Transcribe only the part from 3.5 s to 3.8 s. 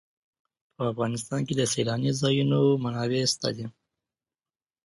دي.